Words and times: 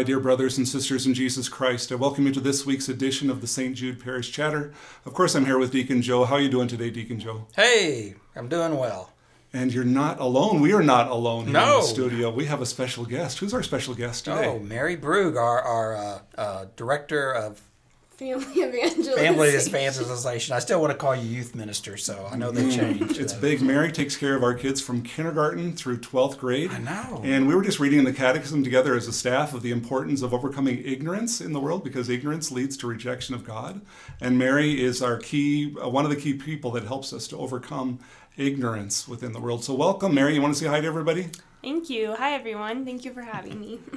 my 0.00 0.04
dear 0.04 0.18
brothers 0.18 0.56
and 0.56 0.66
sisters 0.66 1.06
in 1.06 1.12
Jesus 1.12 1.46
Christ. 1.50 1.92
I 1.92 1.94
welcome 1.94 2.24
you 2.26 2.32
to 2.32 2.40
this 2.40 2.64
week's 2.64 2.88
edition 2.88 3.28
of 3.28 3.42
the 3.42 3.46
St. 3.46 3.76
Jude 3.76 4.02
Parish 4.02 4.32
Chatter. 4.32 4.72
Of 5.04 5.12
course, 5.12 5.34
I'm 5.34 5.44
here 5.44 5.58
with 5.58 5.72
Deacon 5.72 6.00
Joe. 6.00 6.24
How 6.24 6.36
are 6.36 6.40
you 6.40 6.48
doing 6.48 6.68
today, 6.68 6.88
Deacon 6.88 7.20
Joe? 7.20 7.46
Hey, 7.54 8.14
I'm 8.34 8.48
doing 8.48 8.78
well. 8.78 9.12
And 9.52 9.74
you're 9.74 9.84
not 9.84 10.18
alone. 10.18 10.62
We 10.62 10.72
are 10.72 10.82
not 10.82 11.08
alone 11.08 11.48
here 11.48 11.58
in 11.58 11.62
the 11.62 11.82
studio. 11.82 12.30
We 12.30 12.46
have 12.46 12.62
a 12.62 12.66
special 12.66 13.04
guest. 13.04 13.40
Who's 13.40 13.52
our 13.52 13.62
special 13.62 13.92
guest 13.94 14.24
today? 14.24 14.46
Oh, 14.46 14.58
Mary 14.58 14.96
Brug, 14.96 15.36
our, 15.36 15.60
our 15.60 15.94
uh, 15.94 16.18
uh, 16.38 16.64
director 16.76 17.34
of 17.34 17.60
Family 18.20 18.44
evangelism. 18.60 19.14
Family 19.14 19.48
Evangelization. 19.48 20.54
I 20.54 20.58
still 20.58 20.78
want 20.78 20.90
to 20.90 20.98
call 20.98 21.16
you 21.16 21.26
youth 21.26 21.54
minister, 21.54 21.96
so 21.96 22.28
I 22.30 22.36
know 22.36 22.50
they 22.50 22.70
changed. 22.70 23.18
It's 23.18 23.32
that. 23.32 23.40
big. 23.40 23.62
Mary 23.62 23.90
takes 23.90 24.14
care 24.14 24.36
of 24.36 24.42
our 24.42 24.52
kids 24.52 24.78
from 24.78 25.00
kindergarten 25.00 25.72
through 25.72 26.00
12th 26.00 26.36
grade. 26.36 26.70
I 26.70 26.80
know. 26.80 27.22
And 27.24 27.48
we 27.48 27.54
were 27.54 27.62
just 27.62 27.80
reading 27.80 28.04
the 28.04 28.12
catechism 28.12 28.62
together 28.62 28.94
as 28.94 29.08
a 29.08 29.12
staff 29.14 29.54
of 29.54 29.62
the 29.62 29.72
importance 29.72 30.20
of 30.20 30.34
overcoming 30.34 30.82
ignorance 30.84 31.40
in 31.40 31.54
the 31.54 31.60
world 31.60 31.82
because 31.82 32.10
ignorance 32.10 32.50
leads 32.50 32.76
to 32.76 32.86
rejection 32.86 33.34
of 33.34 33.42
God. 33.42 33.80
And 34.20 34.38
Mary 34.38 34.84
is 34.84 35.00
our 35.00 35.16
key, 35.16 35.74
uh, 35.82 35.88
one 35.88 36.04
of 36.04 36.10
the 36.10 36.16
key 36.16 36.34
people 36.34 36.72
that 36.72 36.84
helps 36.84 37.14
us 37.14 37.26
to 37.28 37.38
overcome 37.38 38.00
ignorance 38.36 39.08
within 39.08 39.32
the 39.32 39.40
world. 39.40 39.64
So, 39.64 39.72
welcome, 39.72 40.14
Mary. 40.14 40.34
You 40.34 40.42
want 40.42 40.52
to 40.52 40.60
say 40.60 40.66
hi 40.66 40.82
to 40.82 40.86
everybody? 40.86 41.30
Thank 41.62 41.88
you. 41.88 42.14
Hi, 42.16 42.34
everyone. 42.34 42.84
Thank 42.84 43.06
you 43.06 43.14
for 43.14 43.22
having 43.22 43.58
me. 43.58 43.80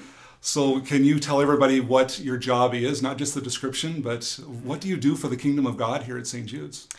So, 0.45 0.81
can 0.81 1.05
you 1.05 1.21
tell 1.21 1.41
everybody 1.41 1.79
what 1.79 2.19
your 2.19 2.35
job 2.35 2.73
is, 2.73 3.01
not 3.01 3.17
just 3.17 3.33
the 3.33 3.39
description, 3.39 4.01
but 4.01 4.37
what 4.61 4.81
do 4.81 4.89
you 4.89 4.97
do 4.97 5.15
for 5.15 5.29
the 5.29 5.37
kingdom 5.37 5.65
of 5.65 5.77
God 5.77 6.03
here 6.03 6.17
at 6.17 6.27
St. 6.27 6.45
Jude's? 6.45 6.89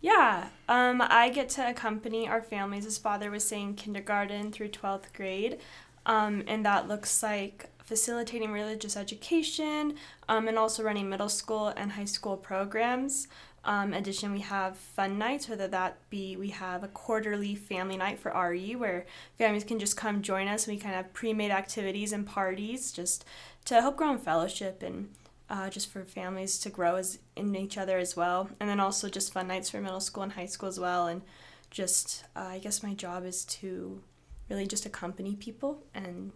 Yeah, 0.00 0.50
um, 0.68 1.02
I 1.04 1.28
get 1.28 1.48
to 1.50 1.68
accompany 1.68 2.28
our 2.28 2.40
families, 2.40 2.86
as 2.86 2.98
Father 2.98 3.28
was 3.28 3.42
saying, 3.42 3.74
kindergarten 3.74 4.52
through 4.52 4.68
12th 4.68 5.12
grade. 5.14 5.58
Um, 6.06 6.44
and 6.46 6.64
that 6.64 6.86
looks 6.86 7.24
like 7.24 7.70
facilitating 7.80 8.52
religious 8.52 8.96
education 8.96 9.96
um, 10.28 10.46
and 10.46 10.56
also 10.56 10.84
running 10.84 11.08
middle 11.08 11.28
school 11.28 11.74
and 11.76 11.90
high 11.90 12.04
school 12.04 12.36
programs. 12.36 13.26
Um, 13.64 13.92
addition, 13.92 14.32
we 14.32 14.40
have 14.40 14.76
fun 14.76 15.18
nights, 15.18 15.48
whether 15.48 15.68
that 15.68 15.98
be 16.10 16.36
we 16.36 16.48
have 16.48 16.82
a 16.82 16.88
quarterly 16.88 17.54
family 17.54 17.96
night 17.96 18.18
for 18.18 18.32
RE 18.32 18.74
where 18.74 19.06
families 19.38 19.62
can 19.62 19.78
just 19.78 19.96
come 19.96 20.20
join 20.20 20.48
us 20.48 20.66
we 20.66 20.76
kind 20.78 20.96
of 20.96 21.04
have 21.04 21.12
pre 21.12 21.32
made 21.32 21.52
activities 21.52 22.12
and 22.12 22.26
parties 22.26 22.90
just 22.90 23.24
to 23.66 23.80
help 23.80 23.96
grow 23.96 24.12
in 24.12 24.18
fellowship 24.18 24.82
and 24.82 25.10
uh, 25.48 25.68
just 25.70 25.90
for 25.92 26.04
families 26.04 26.58
to 26.58 26.70
grow 26.70 26.96
as 26.96 27.18
in 27.36 27.54
each 27.54 27.78
other 27.78 27.98
as 27.98 28.16
well. 28.16 28.48
And 28.58 28.68
then 28.68 28.80
also 28.80 29.08
just 29.08 29.32
fun 29.32 29.46
nights 29.48 29.70
for 29.70 29.80
middle 29.80 30.00
school 30.00 30.24
and 30.24 30.32
high 30.32 30.46
school 30.46 30.68
as 30.68 30.80
well. 30.80 31.06
And 31.06 31.22
just, 31.70 32.24
uh, 32.34 32.40
I 32.40 32.58
guess 32.58 32.82
my 32.82 32.94
job 32.94 33.24
is 33.24 33.44
to 33.44 34.02
really 34.48 34.66
just 34.66 34.86
accompany 34.86 35.36
people 35.36 35.84
and. 35.94 36.32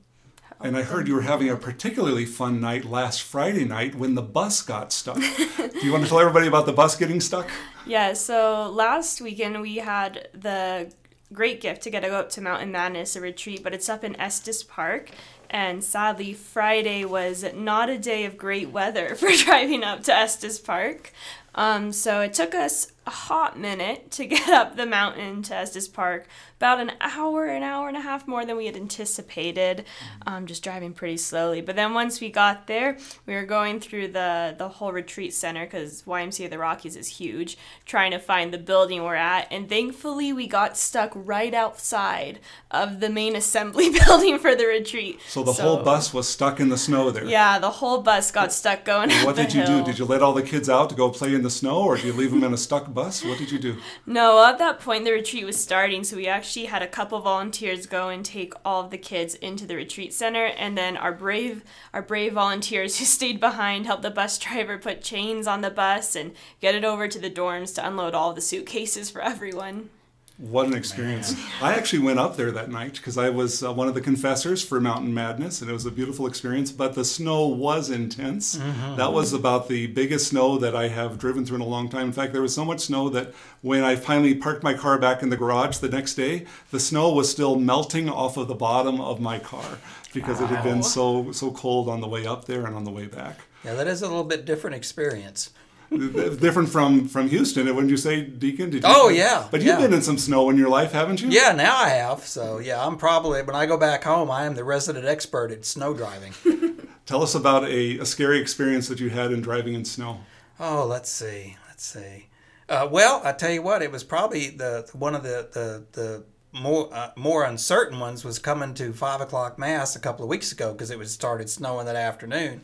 And 0.60 0.76
I 0.76 0.82
heard 0.82 1.06
you 1.06 1.14
were 1.14 1.22
having 1.22 1.50
a 1.50 1.56
particularly 1.56 2.24
fun 2.24 2.60
night 2.60 2.84
last 2.84 3.22
Friday 3.22 3.64
night 3.64 3.94
when 3.94 4.14
the 4.14 4.22
bus 4.22 4.62
got 4.62 4.92
stuck. 4.92 5.16
Do 5.56 5.80
you 5.82 5.92
want 5.92 6.04
to 6.04 6.08
tell 6.08 6.18
everybody 6.18 6.46
about 6.46 6.66
the 6.66 6.72
bus 6.72 6.96
getting 6.96 7.20
stuck? 7.20 7.50
Yeah, 7.86 8.14
so 8.14 8.70
last 8.70 9.20
weekend 9.20 9.60
we 9.60 9.76
had 9.76 10.28
the 10.32 10.92
great 11.32 11.60
gift 11.60 11.82
to 11.82 11.90
get 11.90 12.00
to 12.00 12.08
go 12.08 12.16
up 12.16 12.30
to 12.30 12.40
Mountain 12.40 12.72
Madness, 12.72 13.16
a 13.16 13.20
retreat, 13.20 13.62
but 13.62 13.74
it's 13.74 13.88
up 13.88 14.02
in 14.02 14.18
Estes 14.18 14.62
Park. 14.62 15.10
And 15.50 15.82
sadly, 15.82 16.32
Friday 16.32 17.04
was 17.04 17.44
not 17.54 17.88
a 17.88 17.98
day 17.98 18.24
of 18.24 18.36
great 18.36 18.70
weather 18.70 19.14
for 19.16 19.30
driving 19.32 19.84
up 19.84 20.02
to 20.04 20.14
Estes 20.14 20.58
Park. 20.58 21.12
Um, 21.54 21.90
so 21.90 22.20
it 22.20 22.34
took 22.34 22.54
us 22.54 22.92
a 23.06 23.10
hot 23.10 23.58
minute 23.58 24.10
to 24.10 24.26
get 24.26 24.48
up 24.48 24.76
the 24.76 24.86
mountain 24.86 25.42
to 25.42 25.54
Estes 25.54 25.88
Park, 25.88 26.26
about 26.56 26.80
an 26.80 26.92
hour, 27.00 27.46
an 27.46 27.62
hour 27.62 27.88
and 27.88 27.96
a 27.96 28.00
half 28.00 28.26
more 28.26 28.44
than 28.44 28.56
we 28.56 28.66
had 28.66 28.76
anticipated, 28.76 29.84
um, 30.26 30.46
just 30.46 30.62
driving 30.62 30.92
pretty 30.92 31.16
slowly. 31.16 31.60
But 31.60 31.76
then 31.76 31.94
once 31.94 32.20
we 32.20 32.30
got 32.30 32.66
there, 32.66 32.98
we 33.26 33.34
were 33.34 33.44
going 33.44 33.78
through 33.78 34.08
the, 34.08 34.54
the 34.56 34.68
whole 34.68 34.92
retreat 34.92 35.34
center 35.34 35.64
because 35.64 36.02
YMCA 36.02 36.46
of 36.46 36.50
the 36.50 36.58
Rockies 36.58 36.96
is 36.96 37.06
huge, 37.06 37.56
trying 37.84 38.10
to 38.10 38.18
find 38.18 38.52
the 38.52 38.58
building 38.58 39.02
we're 39.02 39.14
at. 39.14 39.46
And 39.50 39.68
thankfully, 39.68 40.32
we 40.32 40.46
got 40.46 40.76
stuck 40.76 41.12
right 41.14 41.54
outside 41.54 42.40
of 42.70 43.00
the 43.00 43.10
main 43.10 43.36
assembly 43.46 43.90
building 44.06 44.38
for 44.38 44.54
the 44.54 44.66
retreat. 44.66 45.20
So 45.36 45.42
the 45.42 45.52
whole 45.52 45.82
bus 45.82 46.14
was 46.14 46.26
stuck 46.26 46.60
in 46.60 46.70
the 46.70 46.78
snow 46.78 47.10
there. 47.10 47.26
Yeah, 47.26 47.58
the 47.58 47.70
whole 47.70 48.00
bus 48.00 48.30
got 48.30 48.54
stuck 48.54 48.84
going 48.86 49.12
up 49.12 49.26
What 49.26 49.36
did 49.36 49.52
you 49.52 49.62
hill. 49.62 49.80
do? 49.80 49.84
Did 49.84 49.98
you 49.98 50.06
let 50.06 50.22
all 50.22 50.32
the 50.32 50.42
kids 50.42 50.70
out 50.70 50.88
to 50.88 50.94
go 50.94 51.10
play 51.10 51.34
in 51.34 51.42
the 51.42 51.50
snow 51.50 51.82
or 51.82 51.96
did 51.96 52.06
you 52.06 52.12
leave 52.14 52.30
them 52.30 52.42
in 52.42 52.54
a 52.54 52.56
stuck 52.56 52.92
bus? 52.94 53.22
What 53.22 53.36
did 53.36 53.50
you 53.50 53.58
do? 53.58 53.76
No, 54.06 54.42
at 54.46 54.58
that 54.58 54.80
point 54.80 55.04
the 55.04 55.12
retreat 55.12 55.44
was 55.44 55.60
starting, 55.60 56.04
so 56.04 56.16
we 56.16 56.26
actually 56.26 56.66
had 56.66 56.82
a 56.82 56.86
couple 56.86 57.20
volunteers 57.20 57.84
go 57.84 58.08
and 58.08 58.24
take 58.24 58.54
all 58.64 58.84
of 58.84 58.90
the 58.90 58.98
kids 58.98 59.34
into 59.34 59.66
the 59.66 59.76
retreat 59.76 60.14
center, 60.14 60.46
and 60.46 60.78
then 60.78 60.96
our 60.96 61.12
brave 61.12 61.62
our 61.92 62.02
brave 62.02 62.32
volunteers 62.32 62.98
who 62.98 63.04
stayed 63.04 63.38
behind 63.38 63.84
helped 63.84 64.02
the 64.02 64.10
bus 64.10 64.38
driver 64.38 64.78
put 64.78 65.02
chains 65.02 65.46
on 65.46 65.60
the 65.60 65.70
bus 65.70 66.16
and 66.16 66.32
get 66.62 66.74
it 66.74 66.84
over 66.84 67.08
to 67.08 67.18
the 67.18 67.30
dorms 67.30 67.74
to 67.74 67.86
unload 67.86 68.14
all 68.14 68.32
the 68.32 68.40
suitcases 68.40 69.10
for 69.10 69.20
everyone. 69.20 69.90
What 70.38 70.66
an 70.66 70.74
experience. 70.74 71.34
I 71.62 71.72
actually 71.72 72.00
went 72.00 72.18
up 72.18 72.36
there 72.36 72.50
that 72.50 72.70
night 72.70 72.94
because 72.94 73.16
I 73.16 73.30
was 73.30 73.62
uh, 73.62 73.72
one 73.72 73.88
of 73.88 73.94
the 73.94 74.02
confessors 74.02 74.62
for 74.62 74.78
Mountain 74.78 75.14
Madness 75.14 75.62
and 75.62 75.70
it 75.70 75.72
was 75.72 75.86
a 75.86 75.90
beautiful 75.90 76.26
experience, 76.26 76.70
but 76.70 76.94
the 76.94 77.06
snow 77.06 77.46
was 77.46 77.88
intense. 77.88 78.52
That 78.96 79.14
was 79.14 79.32
about 79.32 79.68
the 79.68 79.86
biggest 79.86 80.28
snow 80.28 80.58
that 80.58 80.76
I 80.76 80.88
have 80.88 81.18
driven 81.18 81.46
through 81.46 81.56
in 81.56 81.62
a 81.62 81.66
long 81.66 81.88
time. 81.88 82.08
In 82.08 82.12
fact, 82.12 82.34
there 82.34 82.42
was 82.42 82.54
so 82.54 82.66
much 82.66 82.80
snow 82.80 83.08
that 83.08 83.32
when 83.62 83.82
I 83.82 83.96
finally 83.96 84.34
parked 84.34 84.62
my 84.62 84.74
car 84.74 84.98
back 84.98 85.22
in 85.22 85.30
the 85.30 85.38
garage 85.38 85.78
the 85.78 85.88
next 85.88 86.16
day, 86.16 86.44
the 86.70 86.80
snow 86.80 87.10
was 87.10 87.30
still 87.30 87.56
melting 87.58 88.10
off 88.10 88.36
of 88.36 88.46
the 88.46 88.54
bottom 88.54 89.00
of 89.00 89.18
my 89.20 89.38
car 89.38 89.78
because 90.12 90.42
it 90.42 90.48
had 90.48 90.62
been 90.62 90.82
so 90.82 91.32
so 91.32 91.50
cold 91.50 91.88
on 91.88 92.02
the 92.02 92.08
way 92.08 92.26
up 92.26 92.44
there 92.44 92.66
and 92.66 92.76
on 92.76 92.84
the 92.84 92.90
way 92.90 93.06
back. 93.06 93.38
Yeah, 93.64 93.74
that 93.74 93.86
is 93.88 94.02
a 94.02 94.06
little 94.06 94.22
bit 94.24 94.44
different 94.44 94.76
experience. 94.76 95.50
Different 95.90 96.68
from 96.68 97.08
from 97.08 97.28
Houston, 97.28 97.66
wouldn't 97.66 97.90
you 97.90 97.96
say, 97.96 98.22
Deacon? 98.22 98.70
Did 98.70 98.82
you, 98.82 98.88
Oh, 98.92 99.08
yeah, 99.08 99.46
But 99.50 99.60
you've 99.60 99.78
yeah. 99.78 99.80
been 99.80 99.94
in 99.94 100.02
some 100.02 100.18
snow 100.18 100.50
in 100.50 100.56
your 100.56 100.68
life, 100.68 100.92
haven't 100.92 101.22
you? 101.22 101.28
Yeah, 101.28 101.52
now 101.52 101.76
I 101.76 101.90
have. 101.90 102.24
So, 102.26 102.58
yeah, 102.58 102.84
I'm 102.84 102.96
probably, 102.96 103.42
when 103.42 103.54
I 103.56 103.66
go 103.66 103.76
back 103.76 104.04
home, 104.04 104.30
I 104.30 104.44
am 104.46 104.54
the 104.54 104.64
resident 104.64 105.04
expert 105.06 105.50
at 105.52 105.64
snow 105.64 105.94
driving. 105.94 106.32
Tell 107.06 107.22
us 107.22 107.34
about 107.34 107.64
a, 107.64 107.98
a 107.98 108.04
scary 108.06 108.40
experience 108.40 108.88
that 108.88 108.98
you 108.98 109.10
had 109.10 109.30
in 109.32 109.40
driving 109.40 109.74
in 109.74 109.84
snow. 109.84 110.20
Oh, 110.58 110.84
let's 110.86 111.10
see. 111.10 111.56
Let's 111.68 111.84
see. 111.84 112.26
Uh, 112.68 112.88
well, 112.90 113.20
I 113.24 113.30
tell 113.32 113.52
you 113.52 113.62
what, 113.62 113.80
it 113.82 113.92
was 113.92 114.02
probably 114.02 114.50
the 114.50 114.88
one 114.92 115.14
of 115.14 115.22
the 115.22 115.48
the, 115.52 115.84
the 115.92 116.24
more 116.52 116.88
uh, 116.92 117.10
more 117.16 117.44
uncertain 117.44 118.00
ones 118.00 118.24
was 118.24 118.40
coming 118.40 118.74
to 118.74 118.92
five 118.92 119.20
o'clock 119.20 119.56
mass 119.56 119.94
a 119.94 120.00
couple 120.00 120.24
of 120.24 120.28
weeks 120.28 120.50
ago 120.50 120.72
because 120.72 120.90
it 120.90 120.98
was 120.98 121.12
started 121.12 121.48
snowing 121.48 121.86
that 121.86 121.94
afternoon, 121.94 122.62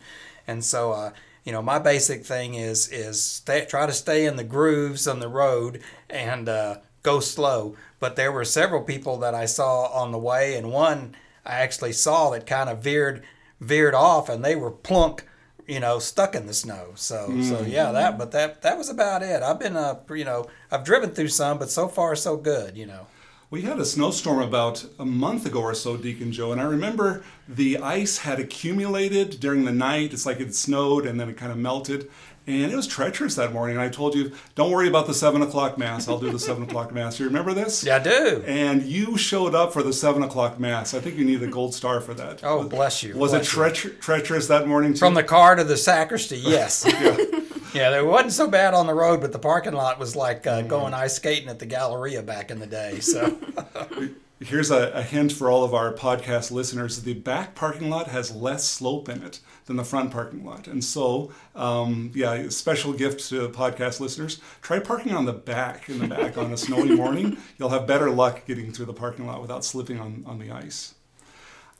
and 0.48 0.64
so 0.64 0.90
uh, 0.90 1.12
you 1.44 1.52
know 1.52 1.62
my 1.62 1.78
basic 1.78 2.24
thing 2.24 2.54
is 2.54 2.88
is 2.88 3.22
stay, 3.22 3.64
try 3.64 3.86
to 3.86 3.92
stay 3.92 4.26
in 4.26 4.36
the 4.36 4.44
grooves 4.44 5.06
on 5.08 5.20
the 5.20 5.28
road 5.28 5.80
and 6.08 6.48
uh, 6.48 6.76
go 7.02 7.20
slow. 7.20 7.76
But 8.00 8.16
there 8.16 8.32
were 8.32 8.44
several 8.44 8.82
people 8.82 9.18
that 9.18 9.34
I 9.34 9.46
saw 9.46 9.86
on 9.86 10.12
the 10.12 10.18
way, 10.18 10.56
and 10.56 10.70
one 10.70 11.14
I 11.44 11.54
actually 11.60 11.92
saw 11.92 12.30
that 12.30 12.46
kind 12.46 12.68
of 12.68 12.82
veered 12.82 13.22
veered 13.60 13.94
off, 13.94 14.28
and 14.28 14.44
they 14.44 14.56
were 14.56 14.70
plunk 14.70 15.24
you 15.66 15.80
know, 15.80 15.98
stuck 15.98 16.34
in 16.34 16.46
the 16.46 16.52
snow. 16.52 16.88
So, 16.96 17.40
so 17.42 17.62
yeah, 17.62 17.92
that, 17.92 18.18
but 18.18 18.32
that, 18.32 18.62
that 18.62 18.76
was 18.76 18.88
about 18.88 19.22
it. 19.22 19.42
I've 19.42 19.60
been, 19.60 19.76
uh, 19.76 20.00
you 20.10 20.24
know, 20.24 20.46
I've 20.70 20.84
driven 20.84 21.10
through 21.10 21.28
some, 21.28 21.58
but 21.58 21.70
so 21.70 21.88
far 21.88 22.16
so 22.16 22.36
good, 22.36 22.76
you 22.76 22.84
know. 22.86 23.06
We 23.52 23.60
had 23.60 23.78
a 23.78 23.84
snowstorm 23.84 24.40
about 24.40 24.86
a 24.98 25.04
month 25.04 25.44
ago 25.44 25.60
or 25.60 25.74
so, 25.74 25.98
Deacon 25.98 26.32
Joe, 26.32 26.52
and 26.52 26.60
I 26.60 26.64
remember 26.64 27.22
the 27.46 27.76
ice 27.76 28.16
had 28.16 28.40
accumulated 28.40 29.40
during 29.40 29.66
the 29.66 29.72
night. 29.72 30.14
It's 30.14 30.24
like 30.24 30.40
it 30.40 30.54
snowed 30.54 31.04
and 31.04 31.20
then 31.20 31.28
it 31.28 31.36
kind 31.36 31.52
of 31.52 31.58
melted. 31.58 32.10
And 32.46 32.72
it 32.72 32.74
was 32.74 32.86
treacherous 32.86 33.34
that 33.34 33.52
morning. 33.52 33.76
And 33.76 33.84
I 33.84 33.90
told 33.90 34.14
you, 34.14 34.32
don't 34.54 34.70
worry 34.70 34.88
about 34.88 35.06
the 35.06 35.12
seven 35.12 35.42
o'clock 35.42 35.76
mass. 35.76 36.08
I'll 36.08 36.18
do 36.18 36.30
the 36.30 36.38
seven 36.38 36.62
o'clock 36.62 36.94
mass. 36.94 37.20
You 37.20 37.26
remember 37.26 37.52
this? 37.52 37.84
Yeah, 37.84 37.96
I 37.96 37.98
do. 37.98 38.42
And 38.46 38.84
you 38.84 39.18
showed 39.18 39.54
up 39.54 39.74
for 39.74 39.82
the 39.82 39.92
seven 39.92 40.22
o'clock 40.22 40.58
mass. 40.58 40.94
I 40.94 41.00
think 41.00 41.16
you 41.18 41.24
need 41.26 41.42
a 41.42 41.46
gold 41.46 41.74
star 41.74 42.00
for 42.00 42.14
that. 42.14 42.40
Oh, 42.42 42.66
bless 42.66 43.02
you. 43.02 43.14
Was 43.18 43.32
bless 43.32 43.46
it 43.46 43.50
treacher- 43.54 44.00
treacherous 44.00 44.46
that 44.46 44.66
morning 44.66 44.94
too? 44.94 45.00
From 45.00 45.12
the 45.12 45.22
car 45.22 45.56
to 45.56 45.62
the 45.62 45.76
sacristy, 45.76 46.38
yes. 46.38 46.86
yeah. 46.88 47.40
There 47.72 48.04
wasn't 48.04 48.32
so 48.32 48.48
bad 48.48 48.74
on 48.74 48.86
the 48.86 48.94
road, 48.94 49.20
but 49.20 49.32
the 49.32 49.38
parking 49.38 49.72
lot 49.72 49.98
was 49.98 50.14
like 50.14 50.46
uh, 50.46 50.62
going 50.62 50.94
ice 50.94 51.14
skating 51.16 51.48
at 51.48 51.58
the 51.58 51.66
Galleria 51.66 52.22
back 52.22 52.50
in 52.50 52.58
the 52.58 52.66
day. 52.66 53.00
So, 53.00 53.38
Here's 54.42 54.72
a, 54.72 54.90
a 54.90 55.02
hint 55.02 55.30
for 55.30 55.48
all 55.48 55.62
of 55.62 55.72
our 55.72 55.92
podcast 55.92 56.50
listeners: 56.50 57.02
the 57.02 57.14
back 57.14 57.54
parking 57.54 57.88
lot 57.88 58.08
has 58.08 58.34
less 58.34 58.64
slope 58.64 59.08
in 59.08 59.22
it 59.22 59.38
than 59.66 59.76
the 59.76 59.84
front 59.84 60.10
parking 60.10 60.44
lot, 60.44 60.66
and 60.66 60.82
so 60.82 61.32
um, 61.54 62.10
yeah, 62.12 62.48
special 62.48 62.92
gift 62.92 63.28
to 63.28 63.48
podcast 63.50 64.00
listeners: 64.00 64.40
try 64.60 64.80
parking 64.80 65.12
on 65.12 65.26
the 65.26 65.32
back 65.32 65.88
in 65.88 66.00
the 66.00 66.08
back 66.08 66.36
on 66.36 66.52
a 66.52 66.56
snowy 66.56 66.92
morning. 66.96 67.36
You'll 67.56 67.68
have 67.68 67.86
better 67.86 68.10
luck 68.10 68.44
getting 68.44 68.72
through 68.72 68.86
the 68.86 68.92
parking 68.92 69.28
lot 69.28 69.40
without 69.40 69.64
slipping 69.64 70.00
on, 70.00 70.24
on 70.26 70.40
the 70.40 70.50
ice. 70.50 70.94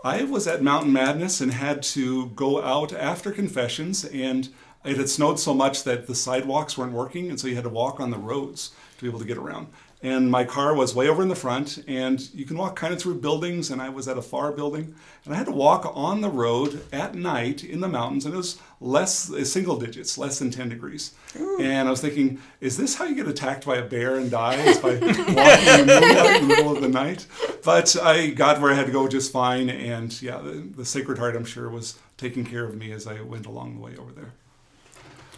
I 0.05 0.23
was 0.23 0.47
at 0.47 0.62
Mountain 0.62 0.93
Madness 0.93 1.41
and 1.41 1.53
had 1.53 1.83
to 1.83 2.27
go 2.27 2.62
out 2.62 2.93
after 2.93 3.33
confessions 3.33 4.05
and 4.05 4.49
it 4.84 4.96
had 4.96 5.08
snowed 5.08 5.38
so 5.38 5.55
much 5.55 5.84
that 5.84 6.06
the 6.06 6.14
sidewalks 6.14 6.76
weren't 6.76 6.93
working, 6.93 7.31
and 7.31 7.38
so 7.38 7.46
you 7.46 7.55
had 7.55 7.64
to 7.64 7.70
walk 7.70 8.00
on 8.00 8.11
the 8.11 8.19
roads 8.19 8.73
to 8.96 9.02
be 9.02 9.08
able 9.08 9.20
to 9.20 9.26
get 9.26 9.38
around. 9.38 9.69
And 10.05 10.32
my 10.32 10.43
car 10.43 10.75
was 10.75 10.96
way 10.96 11.08
over 11.08 11.23
in 11.23 11.29
the 11.29 11.37
front, 11.37 11.84
and 11.87 12.20
you 12.34 12.44
can 12.44 12.58
walk 12.58 12.75
kind 12.75 12.93
of 12.93 13.00
through 13.00 13.20
buildings, 13.20 13.70
and 13.70 13.81
I 13.81 13.88
was 13.88 14.08
at 14.08 14.19
a 14.19 14.23
far 14.23 14.50
building, 14.50 14.96
and 15.25 15.32
I 15.32 15.37
had 15.37 15.46
to 15.46 15.52
walk 15.52 15.93
on 15.94 16.23
the 16.23 16.29
road 16.29 16.84
at 16.93 17.14
night 17.14 17.62
in 17.62 17.79
the 17.79 17.88
mountains, 17.88 18.25
and 18.25 18.34
it 18.34 18.37
was 18.37 18.58
less 18.81 19.31
single 19.49 19.79
digits, 19.79 20.19
less 20.19 20.40
than 20.40 20.50
10 20.50 20.70
degrees. 20.70 21.12
And 21.61 21.87
I 21.87 21.90
was 21.93 22.00
thinking, 22.00 22.40
is 22.61 22.76
this 22.76 22.96
how 22.96 23.05
you 23.05 23.14
get 23.14 23.29
attacked 23.29 23.64
by 23.64 23.76
a 23.76 23.84
bear 23.84 24.17
and 24.17 24.29
die? 24.29 24.56
Is 24.56 24.79
by 24.79 24.94
walking 24.94 25.08
in 25.08 25.87
the, 25.87 26.00
middle, 26.00 26.26
in 26.26 26.49
the 26.49 26.55
middle 26.56 26.76
of 26.76 26.82
the 26.82 26.88
night? 26.88 27.25
But 27.62 27.94
I 28.02 28.31
got 28.31 28.61
where 28.61 28.73
I 28.73 28.75
had 28.75 28.87
to 28.87 28.93
go 28.93 29.06
just 29.06 29.31
fine, 29.31 29.70
and 29.70 30.20
yeah, 30.20 30.38
the, 30.38 30.69
the 30.79 30.84
Sacred 30.84 31.19
Heart, 31.19 31.37
I'm 31.37 31.44
sure, 31.44 31.70
was 31.70 31.96
taking 32.17 32.44
care 32.44 32.64
of 32.64 32.75
me 32.76 32.90
as 32.90 33.06
I 33.06 33.20
went 33.20 33.46
along 33.46 33.76
the 33.76 33.81
way 33.81 33.96
over 33.96 34.11
there. 34.11 34.32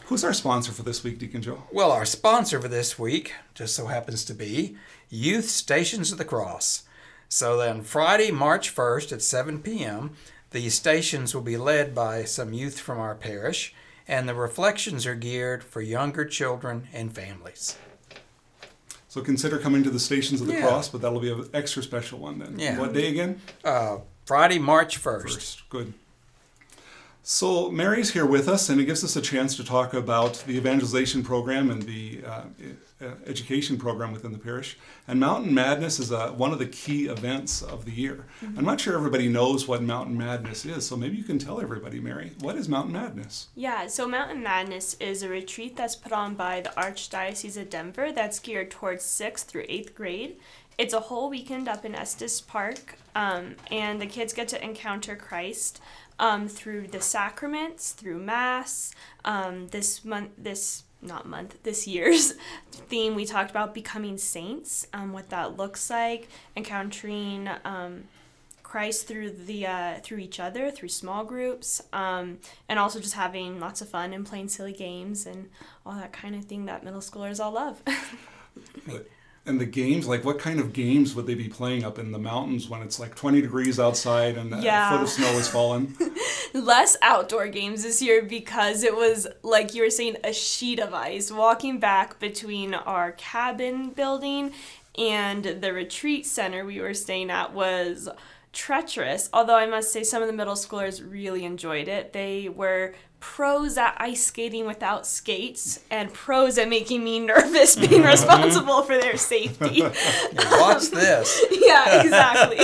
Who's 0.06 0.24
our 0.24 0.34
sponsor 0.34 0.72
for 0.72 0.82
this 0.82 1.02
week, 1.02 1.18
Deacon 1.18 1.40
Joe? 1.40 1.62
Well, 1.72 1.90
our 1.90 2.04
sponsor 2.04 2.60
for 2.60 2.68
this 2.68 2.98
week 2.98 3.32
just 3.54 3.74
so 3.74 3.86
happens 3.86 4.24
to 4.26 4.34
be 4.34 4.76
Youth 5.08 5.48
Stations 5.48 6.12
of 6.12 6.18
the 6.18 6.24
Cross. 6.26 6.82
So 7.28 7.56
then, 7.56 7.82
Friday, 7.82 8.30
March 8.30 8.74
1st 8.74 9.12
at 9.12 9.22
7 9.22 9.60
p.m., 9.60 10.10
the 10.50 10.68
stations 10.68 11.34
will 11.34 11.42
be 11.42 11.56
led 11.56 11.94
by 11.94 12.24
some 12.24 12.52
youth 12.52 12.78
from 12.78 12.98
our 12.98 13.14
parish, 13.14 13.74
and 14.06 14.28
the 14.28 14.34
reflections 14.34 15.06
are 15.06 15.14
geared 15.14 15.64
for 15.64 15.80
younger 15.80 16.24
children 16.26 16.86
and 16.92 17.12
families. 17.14 17.76
So 19.08 19.22
consider 19.22 19.58
coming 19.58 19.82
to 19.84 19.90
the 19.90 19.98
Stations 19.98 20.40
of 20.40 20.48
the 20.48 20.54
Yeah. 20.54 20.66
Cross, 20.66 20.90
but 20.90 21.00
that'll 21.00 21.20
be 21.20 21.32
an 21.32 21.48
extra 21.54 21.82
special 21.82 22.18
one 22.18 22.38
then. 22.38 22.58
Yeah. 22.58 22.78
What 22.78 22.92
day 22.92 23.08
again? 23.08 23.40
Uh, 23.64 23.98
Friday, 24.26 24.58
March 24.58 25.02
1st. 25.02 25.22
First. 25.22 25.68
Good. 25.70 25.94
So 27.26 27.70
Mary's 27.70 28.12
here 28.12 28.26
with 28.26 28.50
us, 28.50 28.68
and 28.68 28.78
it 28.78 28.84
gives 28.84 29.02
us 29.02 29.16
a 29.16 29.22
chance 29.22 29.56
to 29.56 29.64
talk 29.64 29.94
about 29.94 30.44
the 30.46 30.58
evangelization 30.58 31.22
program 31.22 31.70
and 31.70 31.82
the 31.82 32.20
uh, 32.22 32.42
uh, 33.00 33.12
education 33.24 33.78
program 33.78 34.12
within 34.12 34.30
the 34.30 34.38
parish. 34.38 34.76
And 35.08 35.18
Mountain 35.18 35.54
Madness 35.54 35.98
is 35.98 36.12
uh, 36.12 36.32
one 36.32 36.52
of 36.52 36.58
the 36.58 36.66
key 36.66 37.06
events 37.06 37.62
of 37.62 37.86
the 37.86 37.92
year. 37.92 38.26
I'm 38.58 38.66
not 38.66 38.78
sure 38.78 38.94
everybody 38.94 39.26
knows 39.30 39.66
what 39.66 39.82
Mountain 39.82 40.18
Madness 40.18 40.66
is, 40.66 40.86
so 40.86 40.98
maybe 40.98 41.16
you 41.16 41.24
can 41.24 41.38
tell 41.38 41.62
everybody, 41.62 41.98
Mary, 41.98 42.32
what 42.40 42.56
is 42.56 42.68
Mountain 42.68 42.92
Madness? 42.92 43.48
Yeah, 43.54 43.86
so 43.86 44.06
Mountain 44.06 44.42
Madness 44.42 44.92
is 45.00 45.22
a 45.22 45.28
retreat 45.30 45.76
that's 45.76 45.96
put 45.96 46.12
on 46.12 46.34
by 46.34 46.60
the 46.60 46.74
Archdiocese 46.76 47.56
of 47.56 47.70
Denver 47.70 48.12
that's 48.12 48.38
geared 48.38 48.70
towards 48.70 49.02
6th 49.02 49.44
through 49.44 49.64
8th 49.64 49.94
grade. 49.94 50.36
It's 50.76 50.92
a 50.92 51.00
whole 51.00 51.30
weekend 51.30 51.68
up 51.68 51.84
in 51.84 51.94
Estes 51.94 52.40
Park, 52.40 52.98
um, 53.14 53.54
and 53.70 54.00
the 54.00 54.06
kids 54.06 54.32
get 54.32 54.48
to 54.48 54.62
encounter 54.62 55.14
Christ 55.14 55.80
um, 56.18 56.48
through 56.48 56.88
the 56.88 57.00
sacraments, 57.00 57.92
through 57.92 58.18
Mass. 58.18 58.94
Um, 59.24 59.68
this 59.68 60.04
month, 60.04 60.30
this 60.38 60.84
not 61.02 61.26
month, 61.26 61.62
this 61.62 61.86
year's 61.86 62.32
theme, 62.72 63.14
we 63.14 63.24
talked 63.24 63.50
about 63.50 63.74
becoming 63.74 64.16
saints, 64.16 64.86
um, 64.92 65.12
what 65.12 65.30
that 65.30 65.56
looks 65.56 65.90
like, 65.90 66.28
encountering 66.56 67.48
um, 67.64 68.04
Christ 68.62 69.06
through 69.06 69.30
the 69.30 69.66
uh, 69.66 69.94
through 70.02 70.18
each 70.18 70.40
other, 70.40 70.70
through 70.70 70.88
small 70.88 71.24
groups, 71.24 71.80
um, 71.92 72.38
and 72.68 72.78
also 72.78 72.98
just 72.98 73.14
having 73.14 73.60
lots 73.60 73.80
of 73.80 73.88
fun 73.88 74.12
and 74.12 74.26
playing 74.26 74.48
silly 74.48 74.72
games 74.72 75.26
and 75.26 75.48
all 75.86 75.94
that 75.94 76.12
kind 76.12 76.34
of 76.34 76.46
thing 76.46 76.64
that 76.64 76.82
middle 76.82 77.00
schoolers 77.00 77.38
all 77.38 77.52
love. 77.52 77.82
And 79.46 79.60
the 79.60 79.66
games, 79.66 80.06
like 80.06 80.24
what 80.24 80.38
kind 80.38 80.58
of 80.58 80.72
games 80.72 81.14
would 81.14 81.26
they 81.26 81.34
be 81.34 81.48
playing 81.48 81.84
up 81.84 81.98
in 81.98 82.12
the 82.12 82.18
mountains 82.18 82.68
when 82.70 82.80
it's 82.80 82.98
like 82.98 83.14
20 83.14 83.42
degrees 83.42 83.78
outside 83.78 84.38
and 84.38 84.50
Yeah. 84.62 84.88
a 84.88 84.92
foot 84.96 85.02
of 85.02 85.08
snow 85.10 85.26
has 85.32 85.48
fallen 85.48 85.94
Less 86.54 86.96
outdoor 87.02 87.48
games 87.48 87.82
this 87.82 88.00
year 88.00 88.22
because 88.22 88.82
it 88.82 88.96
was 88.96 89.26
like 89.42 89.74
you 89.74 89.82
were 89.82 89.90
saying 89.90 90.16
a 90.24 90.32
sheet 90.32 90.78
of 90.78 90.94
ice 90.94 91.30
walking 91.30 91.78
back 91.78 92.18
between 92.20 92.72
our 92.74 93.12
cabin 93.12 93.90
building 93.90 94.52
and 94.96 95.44
the 95.44 95.72
retreat 95.72 96.24
center 96.24 96.64
we 96.64 96.80
were 96.80 96.94
staying 96.94 97.28
at 97.30 97.52
was 97.52 98.08
treacherous 98.54 99.28
although 99.32 99.56
i 99.56 99.66
must 99.66 99.92
say 99.92 100.02
some 100.02 100.22
of 100.22 100.28
the 100.28 100.32
middle 100.32 100.54
schoolers 100.54 101.02
really 101.08 101.44
enjoyed 101.44 101.88
it 101.88 102.12
they 102.12 102.48
were 102.48 102.94
pros 103.20 103.78
at 103.78 103.96
ice 103.98 104.26
skating 104.26 104.66
without 104.66 105.06
skates 105.06 105.80
and 105.90 106.12
pros 106.12 106.58
at 106.58 106.68
making 106.68 107.02
me 107.02 107.18
nervous 107.18 107.74
being 107.88 108.02
responsible 108.02 108.82
for 108.82 108.98
their 108.98 109.16
safety 109.16 109.82
Watch 110.64 110.90
this. 110.90 111.44
yeah, 111.50 112.02
exactly. 112.02 112.58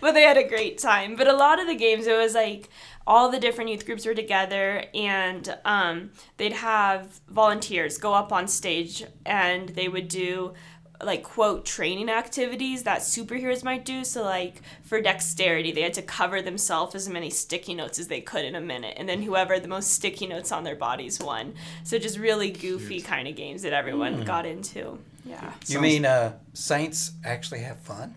but 0.00 0.12
they 0.12 0.22
had 0.22 0.36
a 0.36 0.46
great 0.48 0.78
time. 0.78 1.16
But 1.16 1.28
a 1.28 1.32
lot 1.32 1.60
of 1.60 1.66
the 1.66 1.74
games, 1.74 2.06
it 2.06 2.16
was 2.16 2.34
like 2.34 2.68
all 3.06 3.30
the 3.30 3.38
different 3.38 3.70
youth 3.70 3.86
groups 3.86 4.06
were 4.06 4.14
together, 4.14 4.84
and 4.94 5.56
um, 5.64 6.10
they'd 6.36 6.52
have 6.52 7.20
volunteers 7.28 7.98
go 7.98 8.14
up 8.14 8.32
on 8.32 8.48
stage, 8.48 9.04
and 9.24 9.70
they 9.70 9.88
would 9.88 10.08
do 10.08 10.54
like 11.02 11.22
quote 11.22 11.64
training 11.64 12.08
activities 12.08 12.82
that 12.84 13.00
superheroes 13.00 13.62
might 13.64 13.84
do. 13.84 14.04
So 14.04 14.22
like 14.22 14.62
for 14.84 15.00
dexterity 15.00 15.72
they 15.72 15.82
had 15.82 15.94
to 15.94 16.02
cover 16.02 16.40
themselves 16.42 16.94
as 16.94 17.08
many 17.08 17.30
sticky 17.30 17.74
notes 17.74 17.98
as 17.98 18.08
they 18.08 18.20
could 18.20 18.44
in 18.44 18.54
a 18.54 18.60
minute. 18.60 18.94
And 18.96 19.08
then 19.08 19.22
whoever 19.22 19.54
had 19.54 19.62
the 19.64 19.68
most 19.68 19.90
sticky 19.92 20.26
notes 20.26 20.52
on 20.52 20.64
their 20.64 20.76
bodies 20.76 21.20
won. 21.20 21.54
So 21.84 21.98
just 21.98 22.18
really 22.18 22.50
goofy 22.50 23.00
kind 23.00 23.28
of 23.28 23.36
games 23.36 23.62
that 23.62 23.72
everyone 23.72 24.22
got 24.24 24.46
into. 24.46 24.98
Yeah. 25.24 25.52
You 25.66 25.74
Sounds- 25.74 25.82
mean 25.82 26.04
uh, 26.06 26.32
saints 26.54 27.12
actually 27.24 27.60
have 27.60 27.78
fun? 27.80 28.14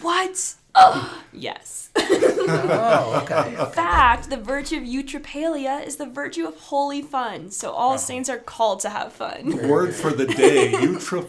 what 0.00 0.54
oh 0.74 1.22
yes 1.32 1.82
Oh, 1.96 3.20
okay. 3.22 3.50
In 3.50 3.66
fact, 3.66 4.30
the 4.30 4.36
virtue 4.36 4.76
of 4.76 4.82
eutrapelia 4.82 5.84
is 5.86 5.96
the 5.96 6.06
virtue 6.06 6.46
of 6.46 6.56
holy 6.56 7.02
fun. 7.02 7.50
So 7.50 7.70
all 7.70 7.90
uh-huh. 7.90 7.98
saints 7.98 8.28
are 8.28 8.38
called 8.38 8.80
to 8.80 8.90
have 8.90 9.12
fun. 9.12 9.68
Word 9.68 9.94
for 9.94 10.10
the 10.10 10.26
day. 10.26 10.72
Utra, 10.72 11.28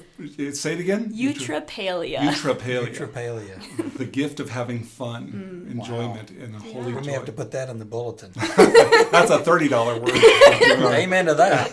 say 0.55 0.73
it 0.73 0.79
again? 0.79 1.11
Eutrapelia. 1.13 2.19
Eutrapelia. 2.19 2.93
Eutrapelia. 2.93 3.93
the 3.97 4.05
gift 4.05 4.39
of 4.39 4.49
having 4.49 4.83
fun, 4.83 5.65
mm. 5.67 5.71
enjoyment, 5.71 6.31
in 6.31 6.55
a 6.55 6.59
holy 6.59 6.93
We 6.93 7.01
may 7.01 7.13
have 7.13 7.25
to 7.25 7.31
put 7.31 7.51
that 7.51 7.69
in 7.69 7.79
the 7.79 7.85
bulletin. 7.85 8.31
That's 8.35 9.31
a 9.31 9.39
$30 9.39 10.01
word. 10.01 10.93
Amen 10.93 11.25
to 11.25 11.35
that. 11.35 11.71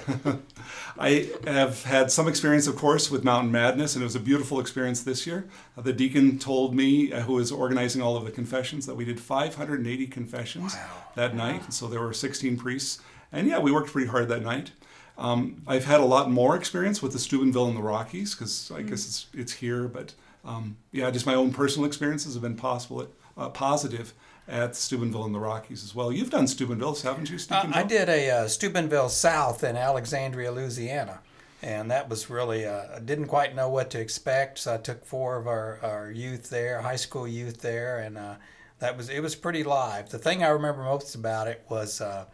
I 1.00 1.30
have 1.46 1.84
had 1.84 2.12
some 2.12 2.28
experience, 2.28 2.66
of 2.66 2.76
course, 2.76 3.10
with 3.10 3.24
Mountain 3.24 3.50
Madness, 3.50 3.94
and 3.94 4.02
it 4.02 4.04
was 4.04 4.16
a 4.16 4.20
beautiful 4.20 4.60
experience 4.60 5.02
this 5.02 5.26
year. 5.26 5.48
Uh, 5.74 5.80
the 5.80 5.94
deacon 5.94 6.38
told 6.38 6.74
me, 6.74 7.10
uh, 7.10 7.22
who 7.22 7.32
was 7.34 7.50
organizing 7.50 8.02
all 8.02 8.18
of 8.18 8.26
the 8.26 8.30
confessions, 8.30 8.84
that 8.84 8.94
we 8.94 9.06
did 9.06 9.18
580 9.18 10.06
confessions 10.08 10.76
that 11.14 11.34
night. 11.34 11.64
And 11.64 11.72
so 11.72 11.86
there 11.86 12.00
were 12.00 12.12
16 12.12 12.58
priests. 12.58 13.00
And 13.32 13.48
yeah, 13.48 13.58
we 13.58 13.72
worked 13.72 13.90
pretty 13.90 14.08
hard 14.08 14.28
that 14.28 14.42
night. 14.42 14.72
Um, 15.16 15.62
I've 15.66 15.86
had 15.86 16.00
a 16.00 16.04
lot 16.04 16.30
more 16.30 16.54
experience 16.54 17.00
with 17.00 17.12
the 17.14 17.18
Steubenville 17.18 17.68
in 17.68 17.74
the 17.74 17.82
Rockies 17.82 18.34
because 18.34 18.70
I 18.70 18.82
guess 18.82 19.06
it's, 19.06 19.26
it's 19.32 19.52
here. 19.52 19.88
But 19.88 20.12
um, 20.44 20.76
yeah, 20.92 21.10
just 21.10 21.24
my 21.24 21.34
own 21.34 21.50
personal 21.50 21.86
experiences 21.86 22.34
have 22.34 22.42
been 22.42 22.56
possible, 22.56 23.08
uh, 23.38 23.48
positive 23.48 24.12
at 24.48 24.76
Steubenville 24.76 25.24
in 25.26 25.32
the 25.32 25.38
Rockies 25.38 25.84
as 25.84 25.94
well. 25.94 26.10
You've 26.10 26.30
done 26.30 26.46
Steubenville, 26.46 26.96
haven't 26.96 27.30
you, 27.30 27.36
Uh, 27.36 27.38
Stephen? 27.38 27.72
I 27.72 27.82
did 27.82 28.08
a 28.08 28.30
uh, 28.30 28.48
Steubenville 28.48 29.08
South 29.08 29.62
in 29.62 29.76
Alexandria, 29.76 30.50
Louisiana. 30.50 31.20
And 31.62 31.90
that 31.90 32.08
was 32.08 32.30
really, 32.30 32.64
uh, 32.64 32.96
I 32.96 33.00
didn't 33.00 33.26
quite 33.26 33.54
know 33.54 33.68
what 33.68 33.90
to 33.90 34.00
expect. 34.00 34.60
So 34.60 34.74
I 34.74 34.78
took 34.78 35.04
four 35.04 35.36
of 35.36 35.46
our, 35.46 35.78
our 35.82 36.10
youth 36.10 36.48
there, 36.48 36.80
high 36.80 36.96
school 36.96 37.28
youth 37.28 37.60
there, 37.60 37.98
and 37.98 38.16
uh, 38.16 38.36
that 38.78 38.96
was, 38.96 39.10
it 39.10 39.20
was 39.20 39.34
pretty 39.34 39.62
live. 39.62 40.08
The 40.08 40.18
thing 40.18 40.42
I 40.42 40.48
remember 40.48 40.82
most 40.82 41.14
about 41.14 41.48
it 41.48 41.62
was 41.68 42.00
uh, 42.00 42.24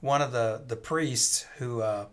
one 0.00 0.22
of 0.22 0.32
the, 0.32 0.62
the 0.66 0.76
priests 0.76 1.44
who, 1.58 1.82
uh, 1.82 2.06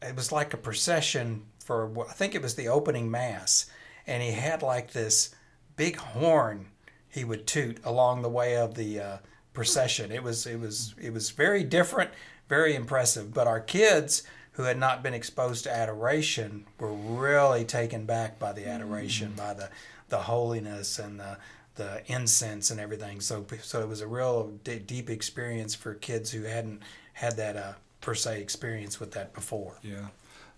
it 0.00 0.16
was 0.16 0.32
like 0.32 0.54
a 0.54 0.56
procession 0.56 1.44
for, 1.62 1.92
I 2.08 2.14
think 2.14 2.34
it 2.34 2.40
was 2.40 2.54
the 2.54 2.68
opening 2.68 3.10
mass. 3.10 3.66
And 4.06 4.22
he 4.22 4.32
had 4.32 4.62
like 4.62 4.92
this 4.92 5.34
big 5.76 5.96
horn 5.96 6.68
he 7.16 7.24
would 7.24 7.46
toot 7.46 7.78
along 7.82 8.20
the 8.20 8.28
way 8.28 8.56
of 8.56 8.74
the 8.74 9.00
uh, 9.00 9.16
procession. 9.54 10.12
It 10.12 10.22
was 10.22 10.46
it 10.46 10.60
was 10.60 10.94
it 11.00 11.12
was 11.14 11.30
very 11.30 11.64
different, 11.64 12.10
very 12.46 12.74
impressive. 12.74 13.32
But 13.32 13.46
our 13.46 13.58
kids 13.58 14.22
who 14.52 14.64
had 14.64 14.78
not 14.78 15.02
been 15.02 15.14
exposed 15.14 15.64
to 15.64 15.74
adoration 15.74 16.66
were 16.78 16.92
really 16.92 17.64
taken 17.64 18.04
back 18.04 18.38
by 18.38 18.52
the 18.52 18.68
adoration, 18.68 19.32
by 19.34 19.54
the 19.54 19.70
the 20.10 20.18
holiness 20.18 20.98
and 20.98 21.18
the 21.18 21.38
the 21.76 22.02
incense 22.06 22.70
and 22.70 22.78
everything. 22.78 23.22
So 23.22 23.46
so 23.62 23.80
it 23.80 23.88
was 23.88 24.02
a 24.02 24.06
real 24.06 24.52
d- 24.62 24.78
deep 24.78 25.08
experience 25.08 25.74
for 25.74 25.94
kids 25.94 26.30
who 26.30 26.42
hadn't 26.42 26.82
had 27.14 27.38
that 27.38 27.56
uh, 27.56 27.72
per 28.02 28.14
se 28.14 28.42
experience 28.42 29.00
with 29.00 29.12
that 29.12 29.32
before. 29.32 29.78
Yeah. 29.82 30.08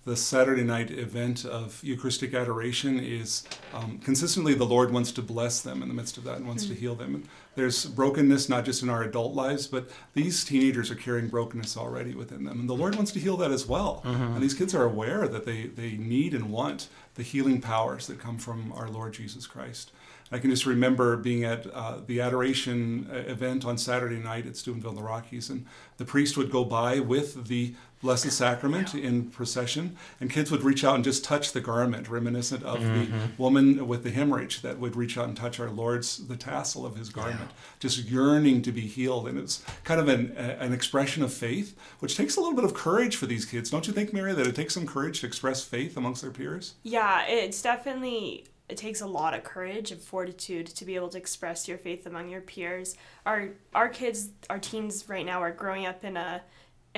The 0.09 0.17
Saturday 0.17 0.65
night 0.65 0.91
event 0.91 1.45
of 1.45 1.85
Eucharistic 1.85 2.33
adoration 2.33 2.99
is 2.99 3.45
um, 3.75 3.99
consistently 3.99 4.55
the 4.55 4.65
Lord 4.65 4.91
wants 4.91 5.13
to 5.13 5.21
bless 5.21 5.61
them 5.61 5.83
in 5.83 5.89
the 5.89 5.95
midst 5.95 6.17
of 6.17 6.25
that 6.25 6.39
and 6.39 6.47
wants 6.47 6.65
to 6.65 6.75
heal 6.75 6.95
them. 6.95 7.15
And 7.15 7.29
there's 7.57 7.85
brokenness 7.85 8.49
not 8.49 8.65
just 8.65 8.83
in 8.83 8.89
our 8.89 9.03
adult 9.03 9.35
lives, 9.35 9.67
but 9.67 9.91
these 10.15 10.47
teenagers 10.47 10.91
are 10.91 10.95
carrying 10.95 11.29
brokenness 11.29 11.77
already 11.77 12.15
within 12.15 12.45
them. 12.45 12.59
And 12.59 12.71
the 12.71 12.75
Lord 12.75 12.95
wants 12.95 13.13
to 13.13 13.21
heal 13.21 13.37
that 13.37 13.51
as 13.51 13.67
well. 13.67 14.01
And 14.35 14.43
these 14.43 14.55
kids 14.55 14.75
are 14.75 14.85
aware 14.85 15.29
that 15.29 15.45
they, 15.45 15.65
they 15.67 15.99
need 15.99 16.33
and 16.33 16.51
want 16.51 16.89
the 17.17 17.23
healing 17.23 17.61
powers 17.61 18.07
that 18.07 18.19
come 18.19 18.39
from 18.39 18.73
our 18.73 18.89
Lord 18.89 19.13
Jesus 19.13 19.47
Christ. 19.47 19.93
I 20.31 20.39
can 20.39 20.51
just 20.51 20.67
remember 20.67 21.17
being 21.17 21.45
at 21.45 21.67
uh, 21.67 22.01
the 22.07 22.21
adoration 22.21 23.09
uh, 23.11 23.17
event 23.31 23.65
on 23.65 23.79
Saturday 23.79 24.19
night 24.19 24.47
at 24.47 24.57
Steubenville 24.57 24.91
in 24.91 24.97
the 24.97 25.03
Rockies, 25.03 25.49
and 25.49 25.65
the 25.97 26.05
priest 26.05 26.37
would 26.37 26.51
go 26.51 26.65
by 26.65 27.01
with 27.01 27.47
the 27.49 27.75
Blessed 28.01 28.31
Sacrament 28.31 28.95
in 28.95 29.31
procession, 29.31 29.97
and 30.21 30.31
kids 30.31 30.51
would 30.51 30.63
reach 30.63 30.85
out 30.85 30.95
and 30.95 31.03
just 31.03 31.25
touch 31.25 31.53
the 31.53 31.61
garment, 31.61 32.09
reminiscent 32.09 32.63
of 32.63 32.79
mm-hmm. 32.79 33.13
the 33.13 33.29
woman 33.39 33.89
with 33.89 34.05
the 34.05 34.11
hemorrhage 34.11 34.63
that 34.63 34.79
would 34.79 34.95
reach 34.95 35.19
out 35.19 35.27
and 35.27 35.37
touch 35.37 35.59
our 35.59 35.71
Lord's 35.71 36.29
the 36.29 36.37
tassel 36.37 36.87
of 36.87 36.97
his 36.97 37.09
garment, 37.09 37.41
yeah. 37.41 37.57
just 37.81 38.05
yearning 38.05 38.63
to 38.63 38.73
be 38.73 38.83
healed. 38.83 39.27
And 39.27 39.39
it's 39.39 39.65
kind 39.85 40.01
of 40.01 40.09
an, 40.09 40.31
an 40.37 40.73
expression 40.73 41.23
of 41.23 41.33
faith, 41.33 41.77
which 41.99 42.17
takes 42.17 42.37
a 42.37 42.41
little 42.41 42.55
bit 42.55 42.65
of 42.65 42.75
courage 42.75 43.17
for 43.17 43.27
these 43.27 43.45
kids, 43.45 43.71
don't 43.71 43.87
you 43.87 43.93
think, 43.93 44.13
Mary? 44.13 44.33
That 44.33 44.47
it 44.47 44.55
takes 44.55 44.75
some 44.75 44.87
courage 44.87 45.21
to 45.21 45.27
express 45.27 45.65
faith 45.65 45.97
amongst 45.97 46.23
their 46.23 46.31
peers. 46.31 46.75
Yeah, 46.85 47.27
it's 47.27 47.61
definitely 47.61 48.47
it 48.69 48.77
takes 48.77 49.01
a 49.01 49.07
lot 49.07 49.35
of 49.35 49.45
courage 49.45 49.91
and 49.91 50.01
fortitude 50.01 50.67
to 50.67 50.85
be 50.85 50.95
able 50.95 51.09
to 51.09 51.19
express 51.19 51.67
your 51.67 51.79
faith 51.79 52.07
among 52.07 52.29
your 52.29 52.43
peers. 52.43 52.97
Our 53.25 53.51
our 53.75 53.89
kids, 53.89 54.31
our 54.51 54.59
teens 54.59 55.09
right 55.09 55.25
now 55.25 55.41
are 55.43 55.53
growing 55.53 55.87
up 55.87 56.05
in 56.05 56.17
a 56.17 56.43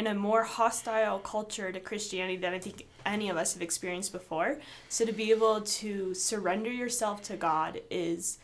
in 0.01 0.07
a 0.07 0.15
more 0.15 0.45
hostile 0.45 1.19
culture 1.19 1.71
to 1.71 1.79
Christianity 1.79 2.39
than 2.39 2.55
I 2.55 2.59
think 2.59 2.87
any 3.05 3.29
of 3.29 3.37
us 3.37 3.53
have 3.53 3.61
experienced 3.61 4.13
before. 4.13 4.57
So 4.89 5.05
to 5.05 5.13
be 5.13 5.31
able 5.31 5.61
to 5.61 6.15
surrender 6.15 6.71
yourself 6.71 7.21
to 7.25 7.37
God 7.37 7.83
is 7.91 8.39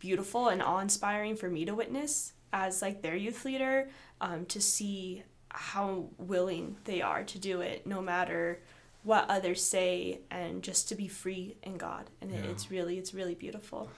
beautiful 0.00 0.48
and 0.48 0.60
awe-inspiring 0.60 1.36
for 1.36 1.48
me 1.48 1.64
to 1.66 1.74
witness 1.74 2.32
as 2.52 2.82
like 2.82 3.00
their 3.00 3.14
youth 3.14 3.44
leader 3.44 3.90
um, 4.20 4.44
to 4.46 4.60
see 4.60 5.22
how 5.50 6.06
willing 6.18 6.74
they 6.82 7.00
are 7.00 7.22
to 7.22 7.38
do 7.38 7.60
it 7.60 7.86
no 7.86 8.02
matter 8.02 8.58
what 9.04 9.30
others 9.30 9.62
say 9.62 10.18
and 10.32 10.64
just 10.64 10.88
to 10.88 10.96
be 10.96 11.06
free 11.06 11.54
in 11.62 11.76
God 11.76 12.10
and 12.20 12.32
yeah. 12.32 12.38
it's 12.50 12.70
really 12.70 12.98
it's 12.98 13.14
really 13.14 13.34
beautiful 13.34 13.88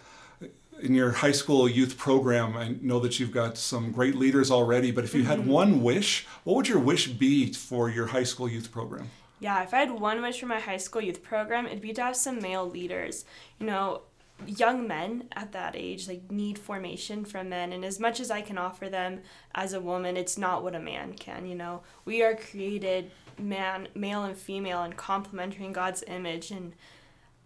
in 0.80 0.94
your 0.94 1.12
high 1.12 1.32
school 1.32 1.68
youth 1.68 1.96
program, 1.96 2.56
I 2.56 2.76
know 2.80 2.98
that 3.00 3.18
you've 3.18 3.32
got 3.32 3.56
some 3.56 3.92
great 3.92 4.14
leaders 4.14 4.50
already, 4.50 4.90
but 4.90 5.04
if 5.04 5.14
you 5.14 5.22
mm-hmm. 5.22 5.30
had 5.30 5.46
one 5.46 5.82
wish, 5.82 6.26
what 6.44 6.56
would 6.56 6.68
your 6.68 6.80
wish 6.80 7.08
be 7.08 7.52
for 7.52 7.88
your 7.88 8.06
high 8.06 8.24
school 8.24 8.48
youth 8.48 8.70
program? 8.70 9.08
Yeah, 9.40 9.62
if 9.62 9.74
I 9.74 9.78
had 9.78 9.90
one 9.90 10.22
wish 10.22 10.40
for 10.40 10.46
my 10.46 10.60
high 10.60 10.78
school 10.78 11.02
youth 11.02 11.22
program, 11.22 11.66
it'd 11.66 11.80
be 11.80 11.92
to 11.92 12.02
have 12.02 12.16
some 12.16 12.40
male 12.40 12.68
leaders. 12.68 13.24
You 13.58 13.66
know, 13.66 14.02
young 14.46 14.86
men 14.86 15.28
at 15.32 15.52
that 15.52 15.74
age 15.76 16.08
like 16.08 16.30
need 16.30 16.58
formation 16.58 17.24
from 17.24 17.48
men 17.48 17.72
and 17.72 17.84
as 17.84 18.00
much 18.00 18.20
as 18.20 18.30
I 18.30 18.40
can 18.40 18.58
offer 18.58 18.88
them 18.88 19.20
as 19.54 19.72
a 19.72 19.80
woman, 19.80 20.16
it's 20.16 20.36
not 20.36 20.62
what 20.62 20.74
a 20.74 20.80
man 20.80 21.14
can, 21.14 21.46
you 21.46 21.54
know. 21.54 21.82
We 22.04 22.22
are 22.22 22.34
created 22.34 23.10
man, 23.38 23.88
male 23.94 24.24
and 24.24 24.36
female 24.36 24.82
and 24.82 24.96
complementary 24.96 25.64
in 25.64 25.72
God's 25.72 26.02
image 26.06 26.50
and 26.50 26.74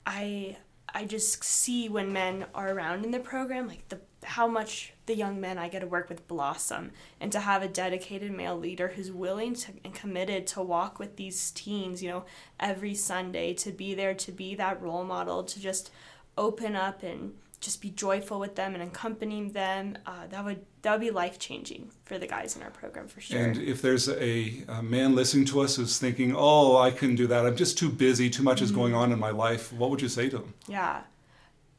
I 0.06 0.56
I 0.94 1.04
just 1.04 1.44
see 1.44 1.88
when 1.88 2.12
men 2.12 2.46
are 2.54 2.70
around 2.70 3.04
in 3.04 3.10
the 3.10 3.20
program, 3.20 3.68
like 3.68 3.88
the 3.88 4.00
how 4.24 4.48
much 4.48 4.92
the 5.06 5.14
young 5.14 5.40
men 5.40 5.58
I 5.58 5.68
get 5.68 5.80
to 5.80 5.86
work 5.86 6.08
with 6.08 6.26
blossom, 6.26 6.90
and 7.20 7.30
to 7.32 7.40
have 7.40 7.62
a 7.62 7.68
dedicated 7.68 8.32
male 8.32 8.58
leader 8.58 8.88
who's 8.88 9.12
willing 9.12 9.54
to 9.54 9.72
and 9.84 9.94
committed 9.94 10.46
to 10.48 10.62
walk 10.62 10.98
with 10.98 11.16
these 11.16 11.50
teens, 11.52 12.02
you 12.02 12.10
know, 12.10 12.24
every 12.58 12.94
Sunday, 12.94 13.54
to 13.54 13.70
be 13.70 13.94
there, 13.94 14.14
to 14.14 14.32
be 14.32 14.54
that 14.56 14.82
role 14.82 15.04
model, 15.04 15.44
to 15.44 15.60
just 15.60 15.90
open 16.36 16.74
up 16.74 17.02
and 17.02 17.34
just 17.60 17.82
be 17.82 17.90
joyful 17.90 18.38
with 18.38 18.54
them 18.54 18.74
and 18.74 18.82
accompanying 18.82 19.52
them. 19.52 19.98
Uh, 20.06 20.26
that 20.30 20.44
would 20.44 20.64
that 20.82 20.92
would 20.92 21.00
be 21.00 21.10
life 21.10 21.38
changing 21.38 21.90
for 22.04 22.18
the 22.18 22.26
guys 22.26 22.56
in 22.56 22.62
our 22.62 22.70
program 22.70 23.08
for 23.08 23.20
sure. 23.20 23.40
And 23.40 23.58
if 23.58 23.82
there's 23.82 24.08
a, 24.08 24.64
a, 24.68 24.82
man 24.82 25.14
listening 25.14 25.44
to 25.46 25.60
us 25.60 25.76
who's 25.76 25.98
thinking, 25.98 26.34
"Oh, 26.36 26.76
I 26.76 26.90
couldn't 26.90 27.16
do 27.16 27.26
that. 27.26 27.46
I'm 27.46 27.56
just 27.56 27.76
too 27.76 27.90
busy. 27.90 28.30
Too 28.30 28.42
much 28.42 28.56
mm-hmm. 28.56 28.64
is 28.64 28.72
going 28.72 28.92
mm-hmm. 28.92 29.02
on 29.02 29.12
in 29.12 29.18
my 29.18 29.30
life," 29.30 29.72
what 29.72 29.90
would 29.90 30.00
you 30.00 30.08
say 30.08 30.28
to 30.28 30.38
them? 30.38 30.54
Yeah. 30.68 31.02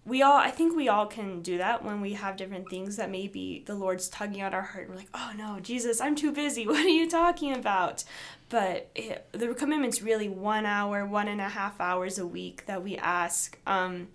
We 0.06 0.24
all, 0.24 0.38
I 0.38 0.50
think 0.50 0.76
we 0.76 0.90
all 0.90 1.06
can 1.06 1.42
do 1.42 1.60
that 1.60 1.84
when 1.86 2.02
we 2.02 2.14
have 2.14 2.36
different 2.36 2.68
things 2.68 2.96
that 2.96 3.12
maybe 3.12 3.64
the 3.68 3.76
Lord's 3.76 4.08
tugging 4.08 4.42
at 4.42 4.56
our 4.56 4.62
heart. 4.62 4.86
And 4.86 4.96
we're 4.96 5.02
like, 5.02 5.10
oh 5.14 5.34
no, 5.38 5.60
Jesus, 5.60 6.02
I'm 6.02 6.16
too 6.16 6.32
busy. 6.32 6.66
What 6.68 6.84
are 6.84 6.88
you 6.88 7.08
talking 7.08 7.54
about? 7.54 8.06
But 8.48 8.90
it, 8.96 9.28
the 9.34 9.54
commitment's 9.54 10.02
really 10.02 10.28
one 10.28 10.66
hour, 10.66 11.06
one 11.06 11.28
and 11.28 11.40
a 11.40 11.50
half 11.50 11.80
hours 11.80 12.18
a 12.18 12.26
week 12.26 12.66
that 12.66 12.82
we 12.82 12.98
ask. 12.98 13.60
Um, 13.68 14.08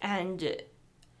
and 0.00 0.56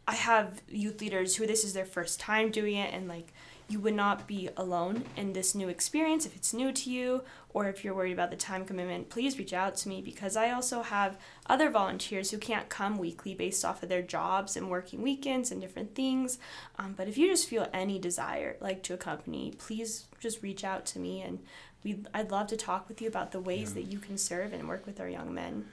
I 0.08 0.14
have 0.14 0.62
youth 0.68 1.00
leaders 1.00 1.36
who 1.36 1.46
this 1.46 1.64
is 1.64 1.72
their 1.72 1.84
first 1.84 2.20
time 2.20 2.50
doing 2.50 2.76
it 2.76 2.94
and 2.94 3.08
like 3.08 3.32
you 3.68 3.80
would 3.80 3.94
not 3.94 4.28
be 4.28 4.48
alone 4.56 5.04
in 5.16 5.32
this 5.32 5.54
new 5.54 5.68
experience 5.68 6.24
if 6.24 6.36
it's 6.36 6.54
new 6.54 6.70
to 6.70 6.90
you 6.90 7.22
or 7.50 7.68
if 7.68 7.82
you're 7.82 7.94
worried 7.94 8.12
about 8.12 8.30
the 8.30 8.36
time 8.36 8.64
commitment 8.64 9.08
please 9.08 9.38
reach 9.38 9.52
out 9.52 9.76
to 9.76 9.88
me 9.88 10.00
because 10.00 10.36
i 10.36 10.50
also 10.50 10.82
have 10.82 11.18
other 11.46 11.68
volunteers 11.68 12.30
who 12.30 12.38
can't 12.38 12.68
come 12.68 12.98
weekly 12.98 13.34
based 13.34 13.64
off 13.64 13.82
of 13.82 13.88
their 13.88 14.02
jobs 14.02 14.56
and 14.56 14.70
working 14.70 15.02
weekends 15.02 15.50
and 15.50 15.60
different 15.60 15.94
things 15.94 16.38
um, 16.78 16.94
but 16.96 17.08
if 17.08 17.18
you 17.18 17.26
just 17.26 17.48
feel 17.48 17.68
any 17.72 17.98
desire 17.98 18.56
like 18.60 18.82
to 18.82 18.94
accompany 18.94 19.52
please 19.58 20.06
just 20.20 20.42
reach 20.42 20.62
out 20.62 20.86
to 20.86 20.98
me 20.98 21.20
and 21.20 21.40
we 21.82 21.98
i'd 22.14 22.30
love 22.30 22.46
to 22.46 22.56
talk 22.56 22.88
with 22.88 23.02
you 23.02 23.08
about 23.08 23.32
the 23.32 23.40
ways 23.40 23.70
yeah. 23.74 23.82
that 23.82 23.90
you 23.90 23.98
can 23.98 24.16
serve 24.16 24.52
and 24.52 24.68
work 24.68 24.86
with 24.86 25.00
our 25.00 25.08
young 25.08 25.34
men 25.34 25.64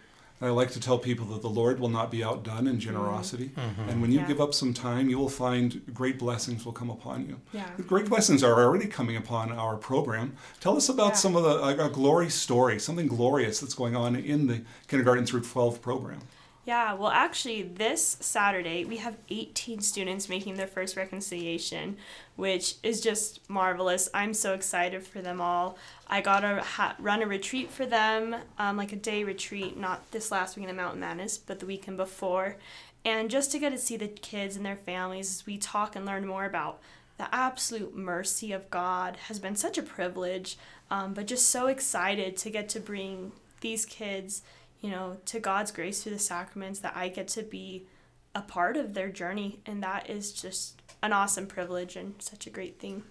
I 0.44 0.50
like 0.50 0.72
to 0.72 0.80
tell 0.80 1.00
people 1.00 1.26
that 1.28 1.42
the 1.42 1.50
Lord 1.50 1.80
will 1.80 1.90
not 1.90 2.12
be 2.12 2.24
outdone 2.24 2.68
in 2.68 2.80
generosity. 2.80 3.50
Mm-hmm. 3.50 3.62
mm-hmm. 3.62 3.90
And 3.90 4.02
when 4.02 4.12
you 4.12 4.20
yeah. 4.20 4.28
give 4.28 4.42
up 4.42 4.54
some 4.54 4.74
time, 4.74 5.10
you 5.10 5.18
will 5.18 5.30
find 5.30 5.82
great 5.94 6.20
blessings 6.20 6.66
will 6.66 6.74
come 6.74 6.90
upon 6.90 7.28
you. 7.28 7.40
Yeah. 7.54 7.70
Great 7.88 8.10
blessings 8.10 8.44
are 8.44 8.62
already 8.62 8.88
coming 8.88 9.16
upon 9.16 9.52
our 9.52 9.78
program. 9.78 10.36
Tell 10.60 10.76
us 10.76 10.90
about 10.90 11.10
yeah. 11.10 11.14
some 11.14 11.36
of 11.36 11.44
the 11.44 11.56
like 11.56 11.80
a 11.80 11.90
glory 11.90 12.30
story, 12.30 12.80
something 12.80 13.08
glorious 13.08 13.60
that's 13.60 13.74
going 13.74 13.96
on 13.96 14.16
in 14.16 14.48
the 14.48 14.64
kindergarten 14.88 15.26
through 15.26 15.42
12 15.42 15.82
program. 15.82 16.20
Yeah, 16.66 16.94
well, 16.94 17.12
actually, 17.12 17.64
this 17.64 18.16
Saturday 18.22 18.86
we 18.86 18.98
have 18.98 19.18
18 19.30 19.82
students 19.82 20.30
making 20.30 20.56
their 20.56 20.68
first 20.68 20.96
reconciliation, 20.96 21.98
which 22.38 22.76
is 22.84 23.02
just 23.02 23.48
marvelous. 23.50 24.08
I'm 24.14 24.34
so 24.34 24.54
excited 24.54 25.06
for 25.06 25.22
them 25.22 25.42
all. 25.42 25.78
I 26.08 26.22
got 26.22 26.40
to 26.40 26.62
ha- 26.62 26.96
run 27.00 27.22
a 27.22 27.28
retreat 27.28 27.70
for 27.70 27.86
them, 27.86 28.36
um, 28.58 28.78
like 28.78 28.94
a 28.94 28.98
day 28.98 29.26
retreat, 29.26 29.78
not 29.78 30.10
this 30.12 30.32
last 30.32 30.56
weekend 30.56 30.70
in 30.70 30.78
Mountain 30.78 31.02
Madness, 31.02 31.38
but 31.38 31.60
the 31.60 31.66
weekend 31.66 31.98
before. 31.98 32.56
And 33.04 33.30
just 33.30 33.52
to 33.52 33.60
get 33.60 33.72
to 33.72 33.78
see 33.78 33.98
the 33.98 34.08
kids 34.08 34.56
and 34.56 34.66
their 34.66 34.78
families 34.78 35.30
as 35.30 35.46
we 35.46 35.58
talk 35.58 35.98
and 35.98 36.06
learn 36.06 36.26
more 36.26 36.46
about 36.46 36.80
the 37.18 37.34
absolute 37.36 37.94
mercy 37.94 38.54
of 38.54 38.70
God 38.70 39.18
has 39.28 39.38
been 39.38 39.58
such 39.58 39.78
a 39.78 39.84
privilege, 39.84 40.58
um, 40.90 41.14
but 41.14 41.28
just 41.28 41.50
so 41.50 41.68
excited 41.68 42.38
to 42.38 42.50
get 42.50 42.70
to 42.70 42.80
bring 42.80 43.34
these 43.60 43.86
kids 43.86 44.44
you 44.84 44.92
know, 44.92 45.18
to 45.26 45.40
God's 45.40 45.72
grace 45.72 46.04
through 46.04 46.12
the 46.12 46.20
sacraments 46.20 46.80
that 46.80 46.96
I 46.96 47.08
get 47.08 47.30
to 47.30 47.42
be 47.42 47.88
a 48.36 48.42
part 48.42 48.76
of 48.76 48.94
their 48.94 49.10
journey. 49.10 49.60
And 49.66 49.82
that 49.82 50.10
is 50.10 50.34
just 50.34 50.82
an 51.02 51.14
awesome 51.14 51.48
privilege 51.48 51.96
and 51.96 52.16
such 52.20 52.46
a 52.46 52.50
great 52.50 52.80
thing. 52.80 53.04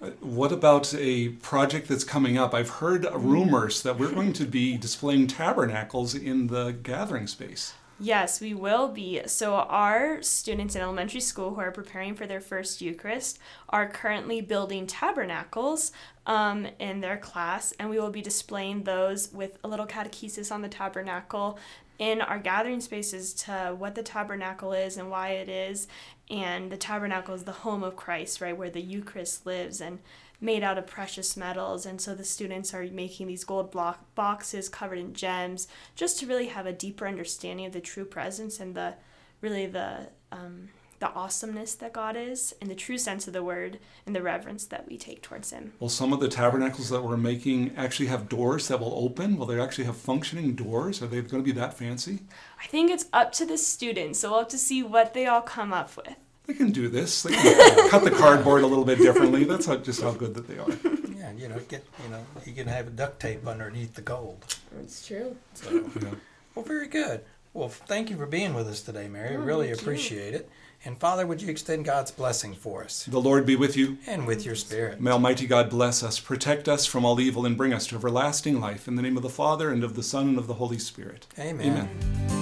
Uh, 0.00 0.10
what 0.20 0.52
about 0.52 0.94
a 0.94 1.30
project 1.30 1.88
that's 1.88 2.04
coming 2.04 2.38
up? 2.38 2.54
I've 2.54 2.70
heard 2.70 3.06
rumors 3.12 3.82
that 3.82 3.98
we're 3.98 4.12
going 4.12 4.32
to 4.34 4.44
be 4.44 4.78
displaying 4.78 5.26
tabernacles 5.26 6.14
in 6.14 6.46
the 6.46 6.72
gathering 6.80 7.26
space. 7.26 7.74
Yes, 8.02 8.40
we 8.40 8.54
will 8.54 8.88
be. 8.88 9.20
So, 9.26 9.56
our 9.56 10.22
students 10.22 10.74
in 10.74 10.80
elementary 10.80 11.20
school 11.20 11.50
who 11.50 11.60
are 11.60 11.70
preparing 11.70 12.14
for 12.14 12.26
their 12.26 12.40
first 12.40 12.80
Eucharist 12.80 13.38
are 13.68 13.86
currently 13.86 14.40
building 14.40 14.86
tabernacles 14.86 15.92
um, 16.26 16.66
in 16.78 17.02
their 17.02 17.18
class, 17.18 17.74
and 17.78 17.90
we 17.90 18.00
will 18.00 18.10
be 18.10 18.22
displaying 18.22 18.84
those 18.84 19.30
with 19.34 19.58
a 19.62 19.68
little 19.68 19.86
catechesis 19.86 20.50
on 20.50 20.62
the 20.62 20.68
tabernacle 20.68 21.58
in 21.98 22.22
our 22.22 22.38
gathering 22.38 22.80
spaces 22.80 23.34
to 23.34 23.76
what 23.78 23.94
the 23.94 24.02
tabernacle 24.02 24.72
is 24.72 24.96
and 24.96 25.10
why 25.10 25.32
it 25.32 25.50
is. 25.50 25.86
And 26.30 26.72
the 26.72 26.78
tabernacle 26.78 27.34
is 27.34 27.44
the 27.44 27.52
home 27.52 27.82
of 27.82 27.96
Christ, 27.96 28.40
right, 28.40 28.56
where 28.56 28.70
the 28.70 28.80
Eucharist 28.80 29.44
lives. 29.44 29.78
And 29.82 29.98
made 30.40 30.62
out 30.62 30.78
of 30.78 30.86
precious 30.86 31.36
metals 31.36 31.84
and 31.84 32.00
so 32.00 32.14
the 32.14 32.24
students 32.24 32.72
are 32.72 32.84
making 32.84 33.26
these 33.26 33.44
gold 33.44 33.70
block 33.70 34.14
boxes 34.14 34.68
covered 34.68 34.98
in 34.98 35.12
gems 35.12 35.68
just 35.94 36.18
to 36.18 36.26
really 36.26 36.46
have 36.46 36.66
a 36.66 36.72
deeper 36.72 37.06
understanding 37.06 37.66
of 37.66 37.72
the 37.72 37.80
true 37.80 38.04
presence 38.04 38.58
and 38.58 38.74
the 38.74 38.94
really 39.40 39.66
the 39.66 40.08
um, 40.32 40.68
the 41.00 41.10
awesomeness 41.14 41.74
that 41.76 41.94
God 41.94 42.14
is 42.14 42.54
in 42.60 42.68
the 42.68 42.74
true 42.74 42.98
sense 42.98 43.26
of 43.26 43.32
the 43.32 43.42
word 43.42 43.78
and 44.06 44.14
the 44.14 44.22
reverence 44.22 44.66
that 44.66 44.86
we 44.86 44.98
take 44.98 45.22
towards 45.22 45.50
him. 45.50 45.72
Well, 45.80 45.88
some 45.88 46.12
of 46.12 46.20
the 46.20 46.28
tabernacles 46.28 46.90
that 46.90 47.02
we're 47.02 47.16
making 47.16 47.74
actually 47.74 48.08
have 48.08 48.28
doors 48.28 48.68
that 48.68 48.80
will 48.80 48.94
open. 48.94 49.36
Will 49.36 49.46
they 49.46 49.58
actually 49.58 49.84
have 49.84 49.96
functioning 49.96 50.54
doors? 50.54 51.00
Are 51.00 51.06
they 51.06 51.22
going 51.22 51.42
to 51.42 51.52
be 51.52 51.58
that 51.58 51.72
fancy? 51.72 52.20
I 52.62 52.66
think 52.66 52.90
it's 52.90 53.06
up 53.14 53.32
to 53.32 53.46
the 53.46 53.56
students, 53.56 54.20
so 54.20 54.30
we'll 54.30 54.40
have 54.40 54.48
to 54.48 54.58
see 54.58 54.82
what 54.82 55.14
they 55.14 55.26
all 55.26 55.40
come 55.40 55.72
up 55.72 55.96
with 55.96 56.16
they 56.50 56.56
can 56.56 56.72
do 56.72 56.88
this. 56.88 57.22
They 57.22 57.32
can 57.32 57.90
cut 57.90 58.02
the 58.02 58.10
cardboard 58.10 58.62
a 58.62 58.66
little 58.66 58.84
bit 58.84 58.98
differently. 58.98 59.44
That's 59.44 59.66
how, 59.66 59.76
just 59.76 60.02
how 60.02 60.10
good 60.10 60.34
that 60.34 60.48
they 60.48 60.58
are. 60.58 60.68
Yeah, 61.16 61.32
you 61.32 61.48
know, 61.48 61.60
get 61.68 61.84
you 62.02 62.10
know, 62.10 62.24
you 62.44 62.52
can 62.52 62.66
have 62.66 62.88
a 62.88 62.90
duct 62.90 63.20
tape 63.20 63.46
underneath 63.46 63.94
the 63.94 64.02
gold. 64.02 64.44
That's 64.72 65.06
true. 65.06 65.36
So, 65.54 65.70
yeah. 66.02 66.10
well, 66.54 66.64
very 66.64 66.88
good. 66.88 67.20
Well, 67.52 67.68
thank 67.68 68.10
you 68.10 68.16
for 68.16 68.26
being 68.26 68.54
with 68.54 68.66
us 68.66 68.80
today, 68.80 69.08
Mary. 69.08 69.36
Oh, 69.36 69.40
really 69.40 69.70
appreciate 69.70 70.32
you. 70.32 70.38
it. 70.40 70.50
And 70.84 70.98
Father, 70.98 71.26
would 71.26 71.42
you 71.42 71.50
extend 71.50 71.84
God's 71.84 72.10
blessing 72.10 72.54
for 72.54 72.82
us? 72.82 73.04
The 73.04 73.20
Lord 73.20 73.44
be 73.46 73.54
with 73.54 73.76
you. 73.76 73.98
And 74.06 74.26
with 74.26 74.44
your 74.44 74.54
spirit. 74.54 75.00
May 75.00 75.10
Almighty 75.10 75.46
God 75.46 75.68
bless 75.68 76.02
us, 76.02 76.18
protect 76.18 76.68
us 76.68 76.86
from 76.86 77.04
all 77.04 77.20
evil, 77.20 77.44
and 77.44 77.56
bring 77.56 77.72
us 77.72 77.86
to 77.88 77.96
everlasting 77.96 78.60
life. 78.60 78.88
In 78.88 78.96
the 78.96 79.02
name 79.02 79.16
of 79.16 79.22
the 79.22 79.28
Father, 79.28 79.70
and 79.70 79.84
of 79.84 79.94
the 79.94 80.02
Son, 80.02 80.30
and 80.30 80.38
of 80.38 80.46
the 80.46 80.54
Holy 80.54 80.78
Spirit. 80.78 81.26
Amen. 81.38 81.88
Amen. 81.88 82.39